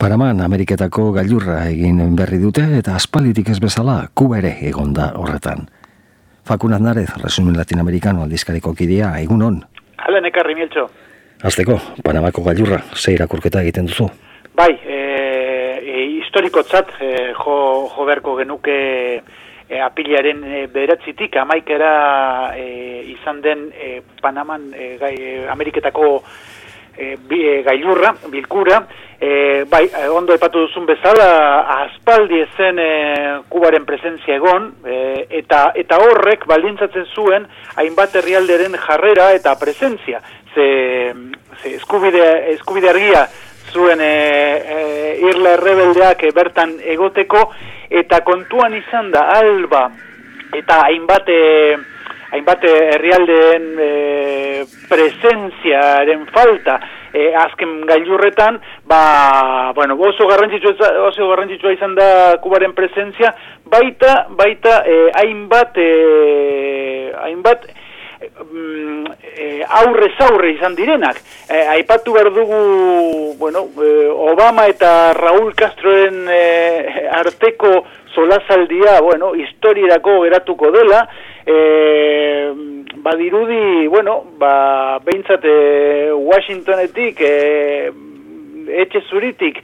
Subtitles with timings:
[0.00, 5.66] Paraman Ameriketako gailurra egin berri dute eta aspalitik ez bezala Kuba ere egonda horretan.
[6.48, 9.58] Fakunat narez, resumen latinamerikano aldizkariko kidea, egun hon?
[10.00, 10.86] Hala, nekarri mieltxo.
[11.44, 11.76] Azteko,
[12.06, 14.08] Panamako gailurra, ze irakurketa egiten duzu?
[14.56, 15.02] Bai, e,
[15.84, 17.58] e, historiko txat, e, jo,
[17.92, 18.78] jo berko genuke
[19.20, 21.92] e, apiliaren e, beratzitik, amaikera
[22.56, 22.70] e,
[23.18, 25.14] izan den e, Panaman e, gai,
[25.52, 26.22] Ameriketako
[26.96, 28.80] e, gailurra, bilkura,
[29.20, 31.28] e, bai, ondo epatu duzun bezala,
[31.84, 32.90] aspaldi ezen e,
[33.52, 37.46] kubaren presentzia egon, e, eta, eta horrek baldintzatzen zuen
[37.76, 40.22] hainbat herrialderen jarrera eta presentzia.
[40.54, 40.66] Ze,
[41.62, 42.24] ze eskubide,
[42.56, 43.26] eskubide argia
[43.70, 44.80] zuen e, e,
[45.28, 47.50] irla errebeldeak bertan egoteko,
[47.90, 49.88] eta kontuan izan da, alba,
[50.56, 51.28] eta hainbat...
[51.28, 51.78] E,
[52.30, 56.80] hainbat herrialdeen e, presentziaren falta.
[57.10, 63.32] E, azken gailurretan, ba, bueno, oso garrantzitsua, oso garrantzitsua izan da kubaren presentzia,
[63.66, 67.66] baita, baita, e, hainbat, e, hainbat,
[68.44, 69.48] mm, e,
[69.80, 71.18] aurre zaurre izan direnak.
[71.48, 73.90] E, aipatu behar dugu, bueno, e,
[74.30, 77.74] Obama eta Raúl Castroen e, arteko
[78.14, 81.08] solazaldia, bueno, historierako geratuko dela,
[81.46, 82.52] e,
[83.02, 87.92] badirudi, bueno, ba, behintzat e, Washingtonetik, e,
[88.84, 89.62] etxe zuritik,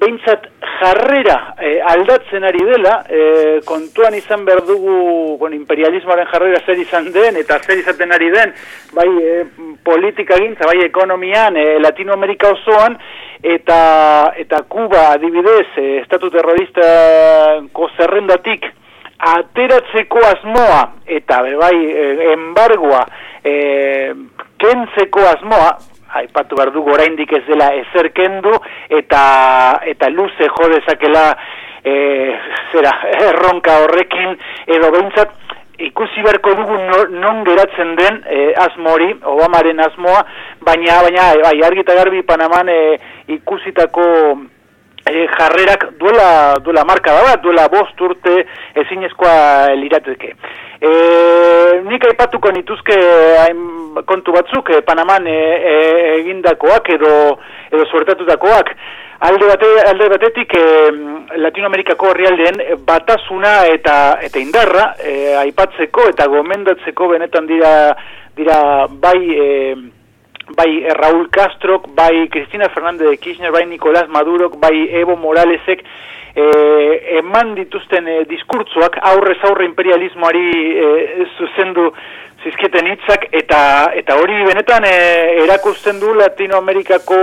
[0.00, 0.46] behintzat
[0.78, 3.20] jarrera e, aldatzen ari dela, e,
[3.66, 8.54] kontuan izan behar dugu bueno, imperialismoaren jarrera zer izan den, eta zer izaten ari den,
[8.94, 9.36] bai e,
[9.84, 12.98] politika gintza, bai ekonomian, e, Latinoamerika osoan,
[13.42, 13.80] eta,
[14.38, 16.88] eta Kuba adibidez, e, estatu terrorista
[17.96, 18.66] zerrendatik,
[19.18, 21.76] ateratzeko asmoa eta bai
[22.32, 23.04] embargoa
[23.44, 23.54] e,
[24.58, 25.70] kentzeko asmoa
[26.20, 28.54] aipatu behar dugu oraindik ez dela ezer kendu
[29.00, 29.22] eta
[29.92, 31.24] eta luze jo dezakela
[31.84, 31.94] e,
[32.72, 32.94] zera
[33.28, 35.34] erronka horrekin edo behintzat
[35.78, 36.76] ikusi beharko dugu
[37.22, 40.24] non geratzen den e, asmori, Obamaren asmoa,
[40.66, 42.78] baina baina bai argita garbi Panaman e,
[43.28, 44.06] ikusitako
[45.10, 48.44] e, jarrerak duela, duela marka da bat, duela bost urte
[48.84, 50.34] ezinezkoa lirateke.
[50.78, 50.90] E,
[51.88, 52.96] nik aipatuko nituzke
[53.42, 53.66] hain,
[54.06, 55.36] kontu batzuk e, Panaman e,
[55.72, 55.76] e,
[56.20, 57.12] egindakoak edo,
[57.72, 58.74] edo suertatutakoak.
[59.26, 60.64] Alde, bate, alde batetik e,
[61.42, 67.72] Latinoamerikako herrialdeen batasuna eta eta indarra e, aipatzeko eta gomendatzeko benetan dira
[68.38, 69.48] dira bai e,
[70.56, 75.84] bai Raúl Castro, bai Cristina Fernández de Kirchner, bai Nicolás Maduro, bai Evo Moralesek
[76.34, 80.48] eh, eman dituzten eh, diskurtzoak aurrez aurre imperialismoari
[80.78, 81.90] eh, zuzendu
[82.44, 83.60] zizketen hitzak eta
[83.98, 87.20] eta hori benetan eh, erakusten du Latinoamerikako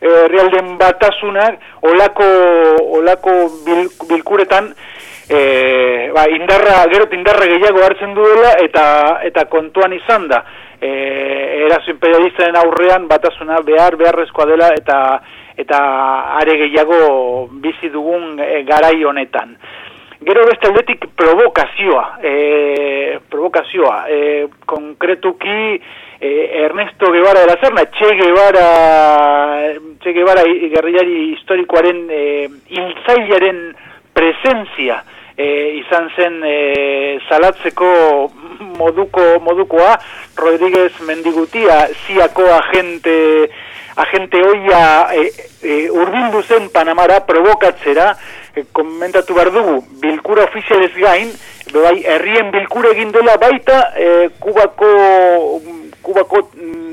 [0.00, 1.60] eh, realden batasunak
[1.92, 2.28] olako,
[3.00, 4.74] olako bil, bilkuretan
[5.24, 8.82] E, ba, indarra, gero indarra gehiago hartzen duela eta
[9.24, 10.42] eta kontuan izan da
[10.84, 14.98] e, erazo imperialistaren aurrean batasuna behar beharrezkoa dela eta
[15.56, 15.80] eta
[16.40, 19.56] are gehiago bizi dugun e, garai honetan.
[20.24, 25.80] Gero beste aldetik provokazioa, e, provokazioa, e, konkretuki
[26.18, 26.30] e,
[26.64, 32.50] Ernesto Guevara de la Serna, Che Guevara, Che Guevara gerriari historikoaren e,
[34.14, 35.04] presentzia,
[35.36, 35.46] e,
[35.80, 37.90] izan zen e, salatzeko
[38.78, 39.96] moduko modukoa
[40.36, 43.50] Rodríguez Mendigutia ziako agente
[43.96, 45.30] agente oia e,
[45.62, 48.14] e, urdindu zen Panamara provokatzera.
[48.54, 51.30] E, komentatu behar dugu bilkura ofizialez gain
[51.74, 54.90] bai herrien bilkura egin dela baita e, kubako
[56.02, 56.84] kubako mm,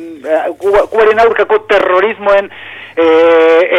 [0.89, 2.49] kubaren aurkako terrorismoen
[2.95, 3.05] e,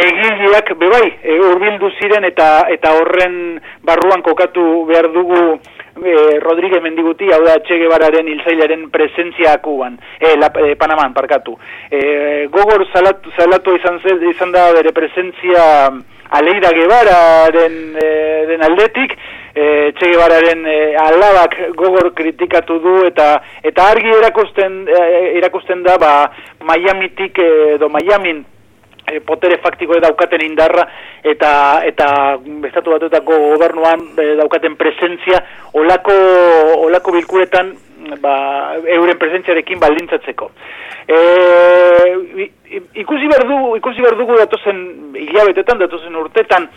[0.05, 5.41] egileak bebai e, urbildu ziren eta eta horren barruan kokatu behar dugu
[6.01, 11.57] e, Rodríguez Mendiguti, hau da Che Guevararen hilzailaren presentzia akuban, e, la, e, Panaman, parkatu.
[11.89, 15.91] E, gogor salatu, salatu izan, izan da bere presentzia
[16.33, 18.07] Aleida Guevararen e,
[18.49, 19.17] den aldetik,
[19.53, 25.99] e, Che Guevararen e, alabak gogor kritikatu du eta eta argi erakusten, e, erakusten da
[26.01, 26.15] ba,
[26.65, 28.43] Miamitik edo Miamin
[29.13, 30.85] e, potere faktiko daukaten indarra
[31.23, 31.53] eta
[31.85, 32.07] eta
[32.69, 35.43] estatu batutako gobernuan e, daukaten presentzia
[35.73, 36.15] olako
[36.87, 37.73] olako bilkuretan
[38.21, 38.35] ba,
[38.97, 40.49] euren presentziarekin baldintzatzeko.
[41.07, 41.19] E,
[43.03, 44.83] ikusi berdu ikusi berdugu datozen
[45.19, 46.67] hilabetetan datozen urtetan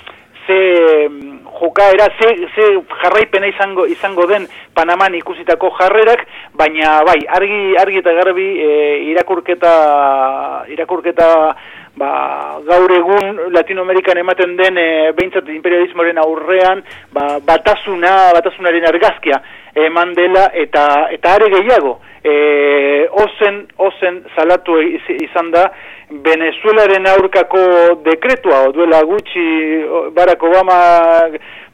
[0.47, 1.09] ze
[1.61, 2.65] jokaera ze, ze
[3.03, 8.69] jarraipena izango izango den Panaman ikusitako jarrerak, baina bai, argi argi eta garbi e,
[9.11, 9.73] irakurketa
[10.69, 11.29] irakurketa
[11.97, 16.83] ba, gaur egun Latinoamerikan ematen den e, behintzat imperialismoaren aurrean
[17.13, 19.41] ba, batasuna, batasunaren argazkia
[19.77, 21.99] eman dela eta eta are gehiago.
[22.27, 22.33] E,
[23.23, 24.81] ozen, ozen salatu
[25.15, 25.69] izan da
[26.11, 27.61] Venezuelaren aurkako
[28.07, 29.45] dekretua, duela gutxi
[30.17, 30.79] Barack Obama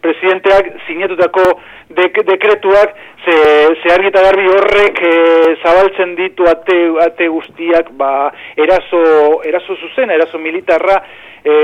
[0.02, 1.44] presidenteak sinatutako
[1.96, 2.94] dek, dekretuak
[3.25, 3.37] ze,
[3.81, 5.14] ze argita garbi horrek e,
[5.62, 9.02] zabaltzen ditu ate, ate guztiak ba, eraso,
[9.48, 10.98] eraso zuzen, eraso militarra
[11.44, 11.55] e,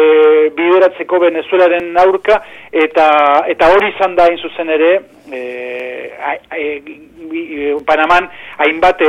[0.56, 2.40] bideratzeko Venezuelaren aurka
[2.72, 3.08] eta,
[3.54, 4.92] eta hori izan da zuzen ere
[5.32, 6.12] e,
[6.56, 8.28] e, Panaman
[8.58, 9.02] hainbat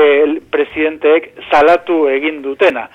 [0.52, 2.88] presidenteek salatu egin dutena.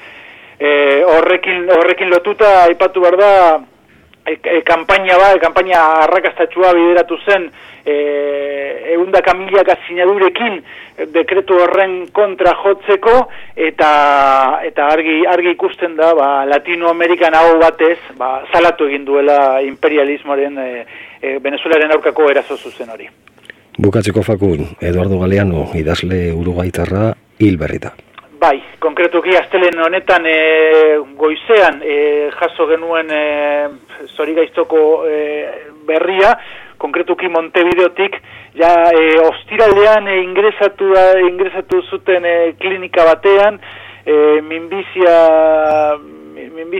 [0.59, 3.33] E, horrekin, horrekin lotuta aipatu behar da
[4.27, 7.49] e, e, kampaina ba, kampaina arrakastatxua bideratu zen
[7.85, 7.95] e,
[8.95, 10.61] eunda kamiliak azinadurekin
[11.15, 13.17] dekretu horren kontra jotzeko
[13.57, 13.91] eta
[14.65, 20.71] eta argi, argi ikusten da ba, Latinoamerikan hau batez ba, salatu egin duela imperialismoaren e,
[21.21, 23.11] e, Venezuelaren aurkako erazo zuzen hori.
[23.75, 27.11] Bukatzeko fakun, Eduardo Galeano, idazle urugaitarra,
[27.43, 27.97] hil berrita.
[28.45, 30.33] Bai, konkretuki astelen honetan e,
[31.17, 31.95] goizean e,
[32.35, 33.21] jaso genuen e,
[34.19, 35.21] zorigaiztoko e,
[35.89, 36.35] berria,
[36.83, 38.19] konkretuki Montevideotik,
[38.61, 40.91] ja e, ostiraldean e, ingresatu,
[41.31, 43.57] ingresatu zuten e, klinika batean,
[44.05, 44.19] e,
[44.51, 45.17] minbizia,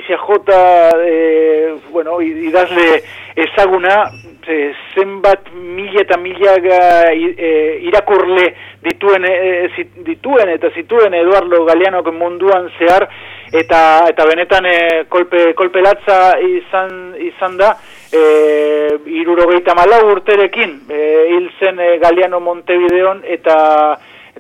[0.03, 3.03] jota, e, bueno, idazle
[3.37, 4.11] ezaguna,
[4.47, 6.57] e, zenbat mila eta mila
[7.13, 9.69] e, irakurle dituen, e,
[10.05, 13.09] dituen eta zituen Eduardo Galeanok munduan zehar
[13.53, 17.75] eta eta benetan e, kolpe, kolpe latza izan, izan da
[18.13, 18.25] e,
[19.21, 23.57] irurogeita malau urterekin hil zen e, Galeano Montevideon eta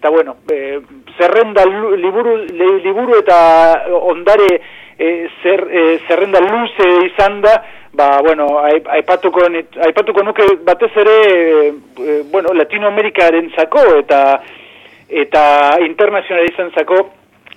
[0.04, 0.82] eta bueno, e,
[1.16, 2.36] zerrenda liburu,
[2.84, 4.60] liburu eta ondare
[4.98, 7.54] e, zer, e, zerrenda luze izan da
[7.96, 9.46] ba, bueno, aipatuko,
[9.86, 11.16] aipatuko nuke batez ere,
[11.72, 14.42] e, bueno, Latinoamerikaren zako eta
[15.08, 15.44] eta
[15.80, 17.00] internazionalizan zako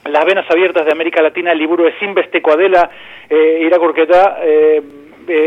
[0.06, 2.90] las venas abiertas de América Latina liburu ezinbestekoa dela
[3.30, 4.54] e, irakurketa e,
[5.30, 5.42] e,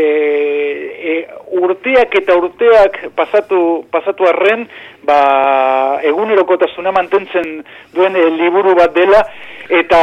[1.11, 1.15] e,
[1.61, 4.67] urteak eta urteak pasatu, pasatu arren
[5.03, 7.61] ba, egunerokotasuna mantentzen
[7.95, 9.23] duen e, liburu bat dela.
[9.71, 10.01] Eta,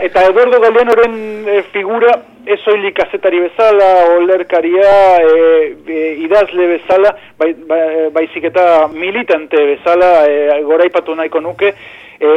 [0.00, 1.16] eta Eduardo Galeanoren
[1.48, 2.14] e, figura
[2.46, 5.40] ez oilik kazetari bezala, olerkaria, e,
[5.86, 7.82] e, idazle bezala, bai, bai,
[8.14, 11.74] baizik eta militante bezala, e, goraipatu nahiko nuke,
[12.20, 12.30] e,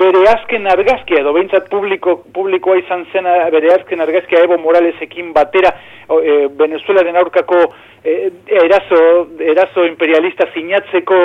[0.00, 5.72] bere azken argazkia, edo behintzat publiko, publikoa izan zena, bere azken argazkia Evo Moralesekin batera,
[6.08, 7.62] e, Venezuelaren aurkako
[8.04, 8.30] e,
[8.64, 9.02] erazo,
[9.40, 11.20] erazo imperialista sinatzeko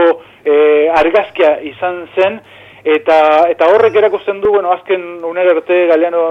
[0.45, 0.55] e,
[1.03, 2.39] argazkia izan zen,
[2.85, 3.19] eta
[3.49, 6.25] eta horrek erakusten du bueno azken unera arte galeano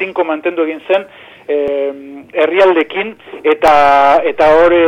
[0.00, 1.04] tinko mantendu egin zen
[1.48, 3.14] herrialdekin
[3.44, 3.74] eta
[4.30, 4.82] eta hori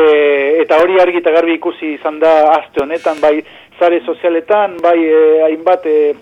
[0.61, 3.41] eta hori argi eta garbi ikusi izan da aste honetan bai
[3.79, 6.15] sare sozialetan bai eh, hainbat eh,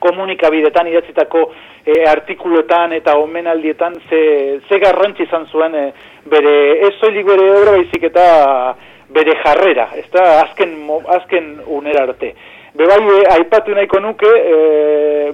[0.00, 1.50] komunikabidetan idatzitako
[1.86, 4.20] e, artikulotan eta omenaldietan ze,
[4.68, 5.86] ze garrantzi izan zuen e,
[6.30, 6.54] bere
[6.88, 8.26] ez soilik bere obra baizik eta
[9.16, 10.72] bere jarrera, ez da azken,
[11.14, 12.32] azken unera arte.
[12.76, 14.56] Bebai, e, aipatu nahiko nuke, e,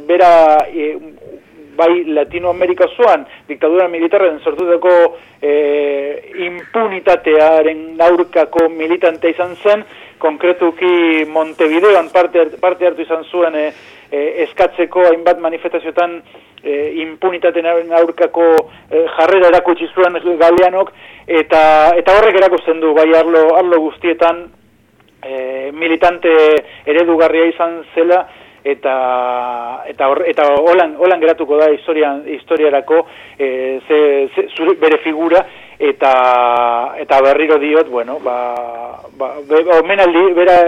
[0.06, 0.32] bera,
[0.68, 0.90] e,
[1.76, 4.92] bai Latinoamerika zoan, diktadura militarren sortutako
[5.40, 5.52] e,
[6.46, 9.84] impunitatearen aurkako militante izan zen,
[10.22, 13.66] konkretuki Montevideoan parte, parte hartu izan zuen e,
[14.10, 16.18] e, eskatzeko hainbat manifestazioetan
[16.62, 18.48] e, impunitatearen aurkako
[18.90, 20.92] e, jarrera erakutsi zuen galeanok,
[21.26, 21.62] eta,
[21.98, 24.44] eta horrek erakusten du bai arlo, arlo guztietan,
[25.22, 26.32] e, militante
[26.86, 28.22] eredugarria izan zela
[28.64, 33.06] eta eta hor, eta holan holan geratuko da historian historiarako
[33.38, 33.98] e, ze,
[34.34, 35.42] ze, bere figura
[35.78, 36.12] eta
[37.02, 39.34] eta berriro diot bueno ba, ba
[39.80, 40.58] omenaldi bera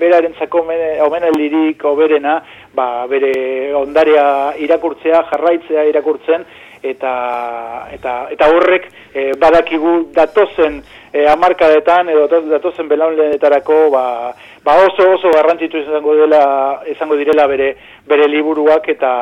[0.00, 0.66] berarentzako
[1.06, 2.42] omenaldirik oberena
[2.74, 6.44] ba bere ondarea irakurtzea jarraitzea irakurtzen
[6.82, 10.80] eta eta eta horrek e, badakigu datozen
[11.12, 14.32] e, amarkadetan edo datozen belaunlenetarako ba,
[14.64, 17.74] ba oso oso garrantzitu izango dela izango direla bere
[18.06, 19.12] bere liburuak eta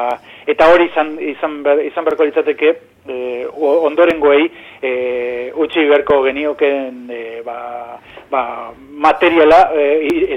[0.47, 2.75] eta hori izan izan ber, izan berko litzateke
[3.09, 4.47] e, ondorengoei
[4.83, 4.93] e,
[5.57, 7.99] utzi berko genioken e, ba,
[8.31, 8.45] ba,
[9.09, 9.89] materiala e,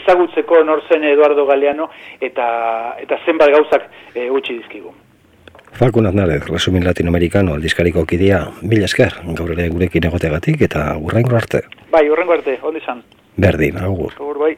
[0.01, 5.11] ezagutzeko norzen Eduardo Galeano eta eta zenbat gauzak e, utzi dizkigu
[5.74, 11.63] Falcon Aznarez, resumin latinoamerikano aldizkariko kidea, mila esker, gaur ere gurekin egoteagatik eta urrengo arte.
[11.92, 13.01] Bai, urrengo arte, ondi zan.
[13.42, 14.13] Berdin, agur.
[14.20, 14.51] Agur, bai.